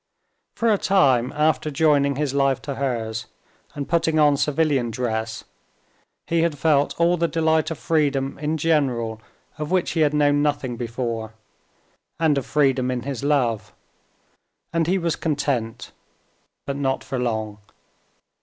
For 0.55 0.73
a 0.73 0.79
time 0.79 1.31
after 1.35 1.69
joining 1.69 2.15
his 2.15 2.33
life 2.33 2.59
to 2.63 2.73
hers, 2.73 3.27
and 3.75 3.87
putting 3.87 4.17
on 4.17 4.35
civilian 4.35 4.89
dress, 4.89 5.43
he 6.25 6.41
had 6.41 6.57
felt 6.57 6.99
all 6.99 7.17
the 7.17 7.27
delight 7.27 7.69
of 7.69 7.77
freedom 7.77 8.39
in 8.39 8.57
general 8.57 9.21
of 9.59 9.69
which 9.69 9.91
he 9.91 9.99
had 9.99 10.15
known 10.15 10.41
nothing 10.41 10.75
before, 10.75 11.35
and 12.19 12.35
of 12.39 12.47
freedom 12.47 12.89
in 12.89 13.03
his 13.03 13.23
love,—and 13.23 14.87
he 14.87 14.97
was 14.97 15.15
content, 15.15 15.91
but 16.65 16.77
not 16.77 17.03
for 17.03 17.19
long. 17.19 17.59